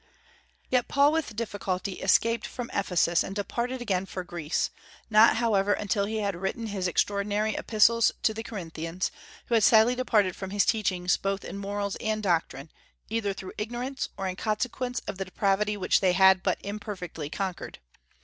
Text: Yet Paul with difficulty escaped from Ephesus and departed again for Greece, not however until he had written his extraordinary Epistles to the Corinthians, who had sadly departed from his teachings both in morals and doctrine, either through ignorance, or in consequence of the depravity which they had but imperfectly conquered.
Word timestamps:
Yet 0.71 0.87
Paul 0.87 1.11
with 1.11 1.35
difficulty 1.35 1.99
escaped 2.01 2.47
from 2.47 2.71
Ephesus 2.73 3.21
and 3.23 3.35
departed 3.35 3.83
again 3.83 4.07
for 4.07 4.23
Greece, 4.23 4.71
not 5.11 5.35
however 5.35 5.73
until 5.73 6.05
he 6.05 6.21
had 6.21 6.35
written 6.35 6.65
his 6.65 6.87
extraordinary 6.87 7.53
Epistles 7.55 8.11
to 8.23 8.33
the 8.33 8.41
Corinthians, 8.41 9.11
who 9.45 9.53
had 9.53 9.63
sadly 9.63 9.93
departed 9.93 10.35
from 10.35 10.49
his 10.49 10.65
teachings 10.65 11.17
both 11.17 11.45
in 11.45 11.59
morals 11.59 11.97
and 11.97 12.23
doctrine, 12.23 12.71
either 13.11 13.31
through 13.31 13.53
ignorance, 13.59 14.09
or 14.17 14.27
in 14.27 14.35
consequence 14.37 15.01
of 15.05 15.19
the 15.19 15.25
depravity 15.25 15.77
which 15.77 15.99
they 15.99 16.13
had 16.13 16.41
but 16.41 16.57
imperfectly 16.63 17.29
conquered. 17.29 17.77